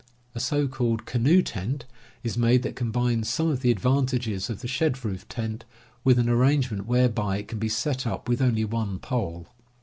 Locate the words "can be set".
7.47-8.07